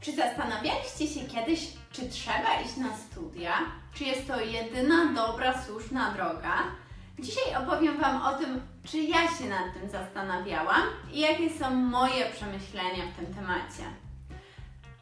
[0.00, 3.52] Czy zastanawialiście się kiedyś, czy trzeba iść na studia?
[3.94, 6.54] Czy jest to jedyna dobra, słuszna droga?
[7.18, 10.82] Dzisiaj opowiem Wam o tym, czy ja się nad tym zastanawiałam
[11.12, 13.82] i jakie są moje przemyślenia w tym temacie.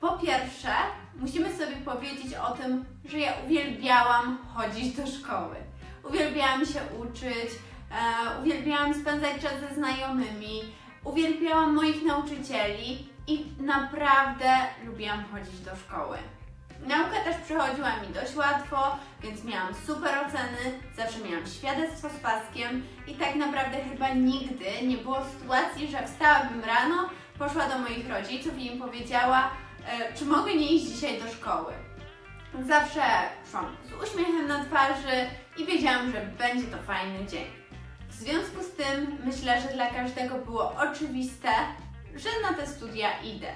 [0.00, 0.72] Po pierwsze,
[1.16, 5.56] musimy sobie powiedzieć o tym, że ja uwielbiałam chodzić do szkoły.
[6.08, 7.50] Uwielbiałam się uczyć,
[7.90, 10.60] e, uwielbiałam spędzać czas ze znajomymi,
[11.04, 14.50] uwielbiałam moich nauczycieli i naprawdę
[14.84, 16.18] lubiłam chodzić do szkoły.
[16.86, 22.82] Nauka też przychodziła mi dość łatwo, więc miałam super oceny, zawsze miałam świadectwo z paskiem
[23.06, 28.58] i tak naprawdę chyba nigdy nie było sytuacji, że wstałabym rano, poszła do moich rodziców
[28.58, 29.50] i im powiedziała,
[29.86, 31.72] e, czy mogę nie iść dzisiaj do szkoły.
[32.66, 33.02] Zawsze
[33.50, 35.26] szłam z uśmiechem na twarzy
[35.58, 37.46] i wiedziałam, że będzie to fajny dzień.
[38.08, 41.48] W związku z tym myślę, że dla każdego było oczywiste,
[42.18, 43.52] że na te studia idę.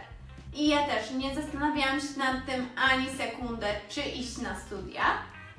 [0.55, 5.03] I ja też nie zastanawiałam się nad tym ani sekundę, czy iść na studia.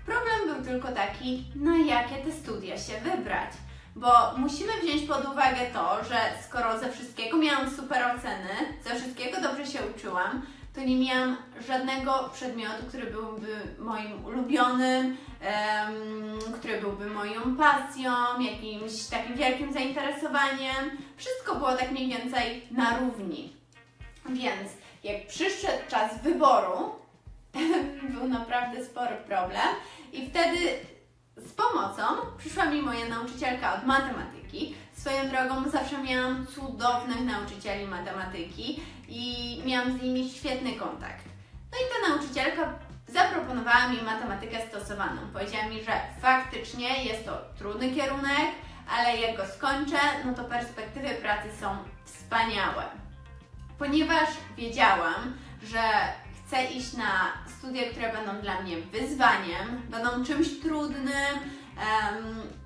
[0.05, 3.51] Problem był tylko taki, na jakie te studia się wybrać.
[3.95, 8.49] Bo musimy wziąć pod uwagę to, że skoro ze wszystkiego miałam super oceny,
[8.83, 13.47] ze wszystkiego dobrze się uczyłam, to nie miałam żadnego przedmiotu, który byłby
[13.79, 20.97] moim ulubionym, um, który byłby moją pasją, jakimś takim wielkim zainteresowaniem.
[21.17, 23.53] Wszystko było tak mniej więcej na równi.
[24.29, 24.71] Więc
[25.03, 26.91] jak przyszedł czas wyboru,
[28.13, 29.67] był naprawdę spory problem
[30.13, 30.57] i wtedy
[31.37, 32.03] z pomocą
[32.37, 34.75] przyszła mi moja nauczycielka od matematyki.
[35.03, 41.25] Swoją drogą zawsze miałam cudownych nauczycieli matematyki i miałam z nimi świetny kontakt.
[41.71, 42.73] No i ta nauczycielka
[43.07, 45.21] zaproponowała mi matematykę stosowaną.
[45.33, 48.47] Powiedziała mi, że faktycznie jest to trudny kierunek,
[48.89, 52.83] ale jak go skończę, no to perspektywy pracy są wspaniałe.
[53.79, 55.81] Ponieważ wiedziałam, że
[56.45, 61.33] chcę iść na studia, które będą dla mnie wyzwaniem, będą czymś trudnym,
[61.77, 62.62] um,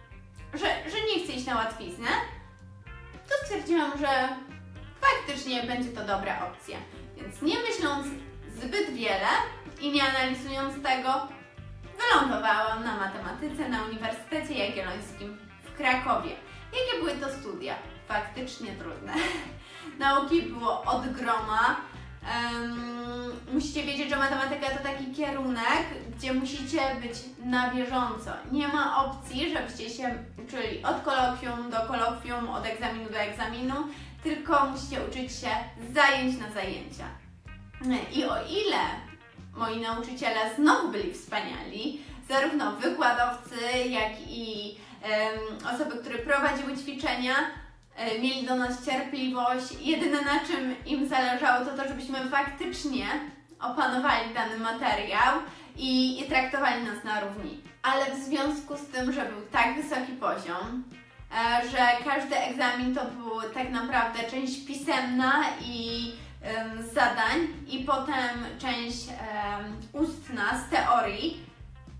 [0.60, 2.08] że, że nie chcę iść na łatwiznę,
[3.30, 4.30] to stwierdziłam, że
[5.02, 6.78] faktycznie będzie to dobra opcja.
[7.18, 8.08] Więc nie myśląc
[8.56, 9.28] zbyt wiele
[9.82, 11.28] i nie analizując tego,
[11.98, 16.30] wylądowałam na matematyce na Uniwersytecie Jagiellońskim w Krakowie.
[16.74, 17.76] Jakie były to studia?
[18.08, 19.14] Faktycznie trudne.
[20.00, 21.76] Nauki było od groma.
[22.28, 25.86] Um, musicie wiedzieć, że matematyka to taki kierunek,
[26.18, 27.14] gdzie musicie być
[27.46, 28.32] na bieżąco.
[28.52, 33.76] Nie ma opcji, żebyście się uczyli od kolokwium do kolokwium, od egzaminu do egzaminu,
[34.24, 35.50] tylko musicie uczyć się
[35.94, 37.06] zajęć na zajęcia.
[38.14, 38.84] I o ile
[39.56, 43.56] moi nauczyciele znowu byli wspaniali, zarówno wykładowcy,
[43.90, 47.36] jak i um, osoby, które prowadziły ćwiczenia,
[48.22, 49.74] mieli do nas cierpliwość.
[49.82, 53.06] Jedyne na czym im zależało to to, żebyśmy faktycznie
[53.60, 55.34] opanowali dany materiał
[55.78, 57.62] i, i traktowali nas na równi.
[57.84, 60.84] Ale w związku z tym, że był tak wysoki poziom,
[61.32, 66.12] e, że każdy egzamin to był tak naprawdę część pisemna i
[66.94, 69.08] zadań i potem część
[69.94, 71.46] ustna z teorii,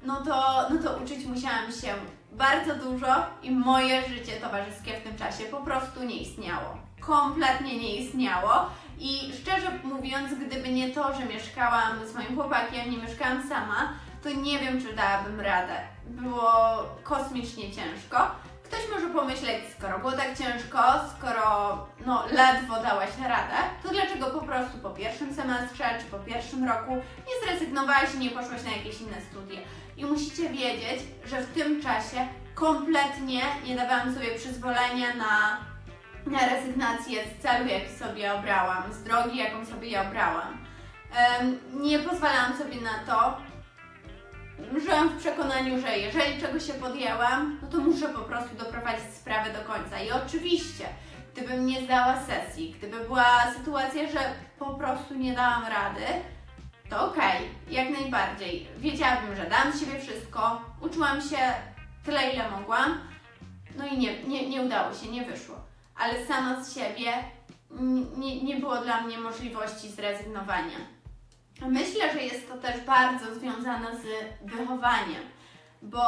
[0.06, 1.94] no to, no to uczyć musiałam się
[2.38, 3.08] bardzo dużo
[3.44, 6.78] i moje życie towarzyskie w tym czasie po prostu nie istniało.
[7.00, 8.70] Kompletnie nie istniało.
[9.00, 13.94] I szczerze mówiąc, gdyby nie to, że mieszkałam z moim chłopakiem, nie mieszkałam sama,
[14.24, 15.74] to nie wiem, czy dałabym radę.
[16.06, 18.32] Było kosmicznie ciężko.
[18.68, 20.80] Ktoś może pomyśleć, skoro było tak ciężko,
[21.18, 26.70] skoro no, ledwo dałaś radę, to dlaczego po prostu po pierwszym semestrze czy po pierwszym
[26.70, 29.60] roku nie zrezygnowałaś i nie poszłaś na jakieś inne studia?
[29.98, 35.58] I musicie wiedzieć, że w tym czasie kompletnie nie dawałam sobie przyzwolenia na,
[36.26, 40.58] na rezygnację z celu, jaki sobie obrałam, z drogi, jaką sobie obrałam.
[41.40, 43.38] Um, nie pozwalałam sobie na to,
[44.78, 49.54] żyłam w przekonaniu, że jeżeli czegoś się podjęłam, no to muszę po prostu doprowadzić sprawę
[49.54, 50.00] do końca.
[50.00, 50.86] I oczywiście,
[51.34, 54.20] gdybym nie zdała sesji, gdyby była sytuacja, że
[54.60, 56.06] po prostu nie dałam rady,
[56.90, 58.68] to okej, okay, jak najbardziej.
[58.78, 61.38] Wiedziałabym, że dam z siebie wszystko, uczyłam się
[62.06, 63.00] tyle, ile mogłam,
[63.78, 65.56] no i nie, nie, nie udało się, nie wyszło.
[65.96, 67.14] Ale sama z siebie
[68.18, 70.78] nie, nie było dla mnie możliwości zrezygnowania.
[71.62, 74.06] Myślę, że jest to też bardzo związane z
[74.52, 75.24] wychowaniem,
[75.82, 76.02] bo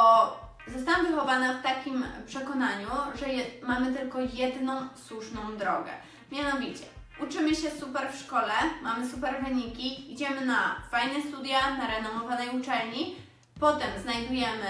[0.66, 5.90] zostałam wychowana w takim przekonaniu, że je, mamy tylko jedną słuszną drogę.
[6.32, 6.84] Mianowicie,
[7.22, 8.52] uczymy się super w szkole,
[8.82, 13.16] mamy super wyniki, idziemy na fajne studia, na renomowanej uczelni,
[13.60, 14.68] potem znajdujemy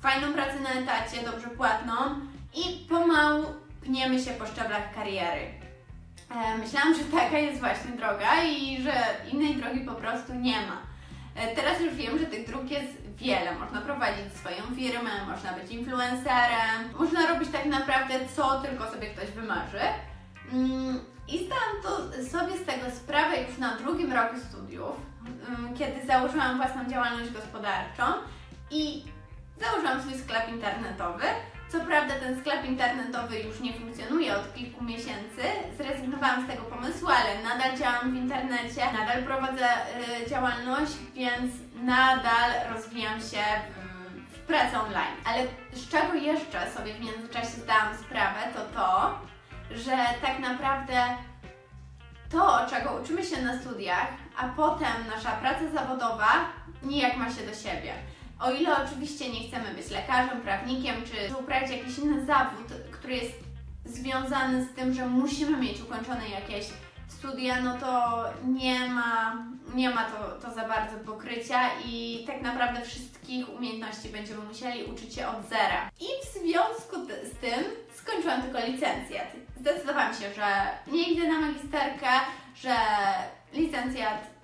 [0.00, 1.94] fajną pracę na etacie, dobrze płatną
[2.54, 3.44] i pomału
[3.80, 5.57] pniemy się po szczeblach kariery.
[6.30, 8.92] E, myślałam, że taka jest właśnie droga i że
[9.32, 10.82] innej drogi po prostu nie ma.
[11.34, 13.54] E, teraz już wiem, że tych dróg jest wiele.
[13.54, 19.30] Można prowadzić swoją firmę, można być influencerem, można robić tak naprawdę co tylko sobie ktoś
[19.30, 19.80] wymarzy.
[20.52, 24.96] Mm, I zdałam to sobie z tego sprawę już na drugim roku studiów,
[25.48, 28.02] mm, kiedy założyłam własną działalność gospodarczą
[28.70, 29.02] i
[29.60, 31.24] założyłam swój sklep internetowy.
[31.72, 35.42] Co prawda ten sklep internetowy już nie funkcjonuje od kilku miesięcy,
[36.18, 39.68] zrezygnowałam z tego pomysłu, ale nadal działam w internecie, nadal prowadzę
[40.24, 45.16] y, działalność, więc nadal rozwijam się w, w pracy online.
[45.24, 49.18] Ale z czego jeszcze sobie w międzyczasie zdałam sprawę, to to,
[49.70, 51.04] że tak naprawdę
[52.30, 56.32] to, czego uczymy się na studiach, a potem nasza praca zawodowa
[56.82, 57.92] nijak ma się do siebie.
[58.40, 63.47] O ile oczywiście nie chcemy być lekarzem, prawnikiem czy uprawiać jakiś inny zawód, który jest
[63.88, 66.66] związany z tym, że musimy mieć ukończone jakieś
[67.08, 69.36] studia, no to nie ma,
[69.74, 75.14] nie ma to, to za bardzo pokrycia i tak naprawdę wszystkich umiejętności będziemy musieli uczyć
[75.14, 75.90] się od zera.
[76.00, 77.64] I w związku z tym
[77.94, 79.28] skończyłam tylko licencjat.
[79.60, 80.46] Zdecydowałam się, że
[80.92, 82.08] nie idę na magisterkę,
[82.54, 82.76] że
[83.52, 84.38] licencjat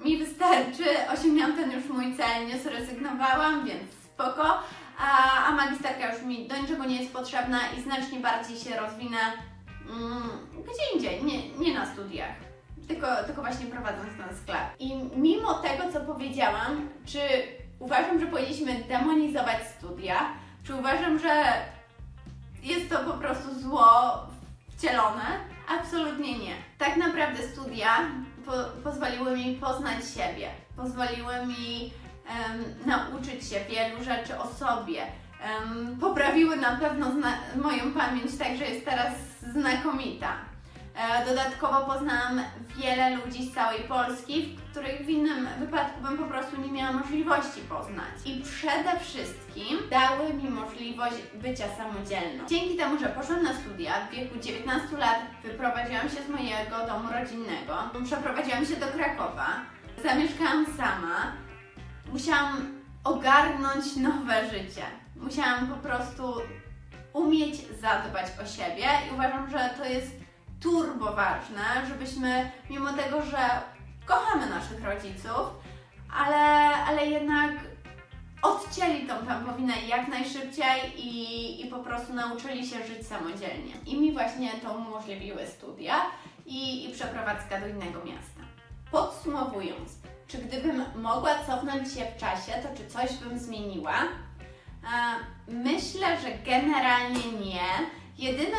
[0.00, 4.62] mi wystarczy, osiągnęłam ten już mój cel, nie zrezygnowałam, więc spoko,
[5.00, 9.18] a, a magisterka już mi do niczego nie jest potrzebna i znacznie bardziej się rozwinę
[9.88, 12.34] mm, gdzie indziej, nie, nie na studiach,
[12.88, 14.58] tylko, tylko właśnie prowadząc ten sklep.
[14.78, 17.18] I mimo tego, co powiedziałam, czy
[17.78, 20.32] uważam, że powinniśmy demonizować studia,
[20.64, 21.44] czy uważam, że
[22.62, 24.12] jest to po prostu zło
[24.76, 25.40] wcielone?
[25.68, 26.54] Absolutnie nie.
[26.78, 27.90] Tak naprawdę studia
[28.46, 28.52] po,
[28.90, 31.92] pozwoliły mi poznać siebie, pozwoliły mi
[32.86, 35.02] nauczyć się wielu rzeczy o sobie.
[36.00, 37.06] Poprawiły na pewno
[37.62, 39.12] moją pamięć, tak że jest teraz
[39.52, 40.50] znakomita.
[40.94, 42.40] E, dodatkowo poznałam
[42.76, 47.60] wiele ludzi z całej Polski, których w innym wypadku bym po prostu nie miała możliwości
[47.60, 48.14] poznać.
[48.24, 52.46] I przede wszystkim dały mi możliwość bycia samodzielną.
[52.48, 57.08] Dzięki temu, że poszłam na studia w wieku 19 lat, wyprowadziłam się z mojego domu
[57.12, 57.74] rodzinnego,
[58.04, 59.48] przeprowadziłam się do Krakowa,
[60.04, 61.32] zamieszkałam sama,
[62.12, 64.82] musiałam ogarnąć nowe życie.
[65.16, 66.34] Musiałam po prostu
[67.12, 70.10] umieć zadbać o siebie i uważam, że to jest
[70.60, 73.38] turbo ważne, żebyśmy mimo tego, że
[74.06, 75.46] kochamy naszych rodziców,
[76.16, 76.36] ale,
[76.84, 77.50] ale jednak
[78.42, 83.72] odcięli tą pampowinę jak najszybciej i, i po prostu nauczyli się żyć samodzielnie.
[83.86, 85.94] I mi właśnie to umożliwiły studia
[86.46, 88.40] i, i przeprowadzka do innego miasta.
[88.90, 89.90] Podsumowując,
[90.30, 93.94] czy gdybym mogła cofnąć się w czasie, to czy coś bym zmieniła?
[95.48, 97.68] Myślę, że generalnie nie.
[98.18, 98.58] Jedyne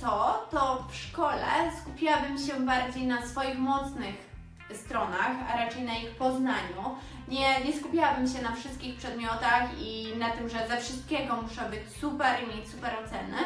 [0.00, 1.46] co, to w szkole
[1.80, 4.30] skupiłabym się bardziej na swoich mocnych
[4.74, 6.96] stronach, a raczej na ich poznaniu.
[7.28, 11.96] Nie, nie skupiałabym się na wszystkich przedmiotach i na tym, że ze wszystkiego muszę być
[12.00, 13.38] super i mieć super oceny,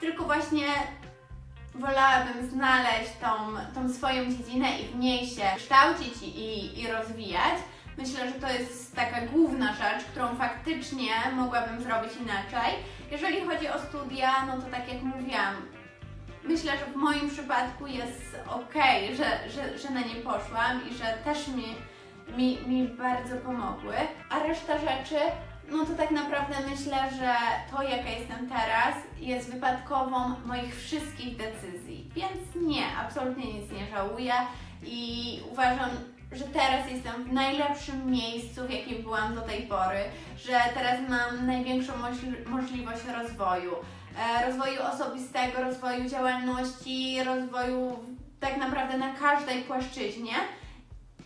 [0.00, 0.66] tylko właśnie
[1.78, 7.54] wolałabym znaleźć tą, tą swoją dziedzinę i w niej się kształcić i, i rozwijać.
[7.98, 12.72] Myślę, że to jest taka główna rzecz, którą faktycznie mogłabym zrobić inaczej.
[13.10, 15.54] Jeżeli chodzi o studia, no to tak jak mówiłam,
[16.44, 18.74] myślę, że w moim przypadku jest ok,
[19.16, 21.74] że, że, że na nie poszłam i że też mi,
[22.36, 23.94] mi, mi bardzo pomogły.
[24.30, 25.18] A reszta rzeczy,
[25.70, 27.34] no to tak naprawdę myślę, że
[27.70, 32.10] to jaka jestem teraz jest wypadkową moich wszystkich decyzji.
[32.14, 34.32] Więc nie, absolutnie nic nie żałuję
[34.82, 35.90] i uważam,
[36.32, 40.00] że teraz jestem w najlepszym miejscu, w jakim byłam do tej pory,
[40.36, 41.92] że teraz mam największą
[42.46, 43.76] możliwość rozwoju
[44.18, 47.98] E, rozwoju osobistego, rozwoju działalności, rozwoju
[48.40, 50.32] tak naprawdę na każdej płaszczyźnie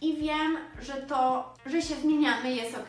[0.00, 2.88] i wiem, że to, że się zmieniamy jest ok.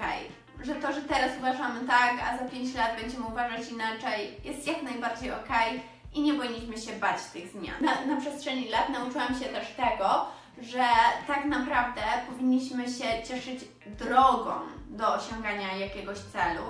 [0.64, 4.84] Że to, że teraz uważamy tak, a za 5 lat będziemy uważać inaczej, jest jak
[4.84, 5.50] najbardziej ok
[6.14, 7.76] i nie powinniśmy się bać tych zmian.
[7.82, 10.26] Na, na przestrzeni lat nauczyłam się też tego,
[10.62, 10.84] że
[11.28, 13.60] tak naprawdę powinniśmy się cieszyć
[14.00, 14.52] drogą
[14.90, 16.64] do osiągania jakiegoś celu,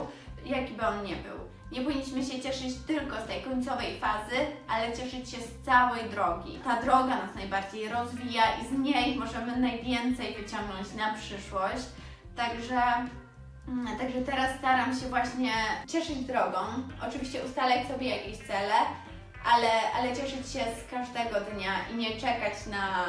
[0.46, 1.38] jaki by on nie był.
[1.72, 4.38] Nie powinniśmy się cieszyć tylko z tej końcowej fazy,
[4.70, 6.60] ale cieszyć się z całej drogi.
[6.64, 11.86] Ta droga nas najbardziej rozwija i z niej możemy najwięcej wyciągnąć na przyszłość.
[12.36, 12.82] Także
[14.00, 15.52] Także teraz staram się właśnie
[15.88, 16.60] cieszyć drogą.
[17.08, 18.74] Oczywiście ustalać sobie jakieś cele,
[19.46, 23.06] ale, ale cieszyć się z każdego dnia i nie czekać na,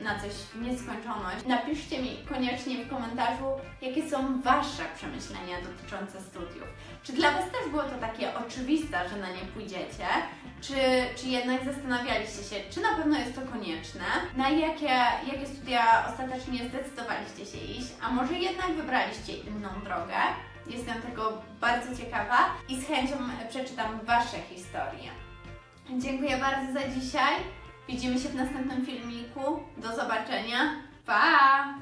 [0.00, 1.46] na coś w nieskończoność.
[1.46, 3.50] Napiszcie mi koniecznie w komentarzu,
[3.82, 6.68] jakie są Wasze przemyślenia dotyczące studiów.
[7.02, 10.06] Czy dla Was też było to takie oczywiste, że na nie pójdziecie?
[10.60, 10.74] Czy,
[11.16, 14.04] czy jednak zastanawialiście się, czy na pewno jest to konieczne?
[14.36, 14.94] Na jakie,
[15.32, 17.88] jakie studia ostatecznie zdecydowaliście się iść?
[18.02, 20.16] A może jednak wybraliście inną drogę?
[20.66, 22.38] Jestem tego bardzo ciekawa
[22.68, 23.14] i z chęcią
[23.48, 25.10] przeczytam Wasze historie.
[25.98, 27.34] Dziękuję bardzo za dzisiaj.
[27.90, 29.40] Widzimy się w następnym filmiku.
[29.76, 30.58] Do zobaczenia.
[31.06, 31.74] Pa!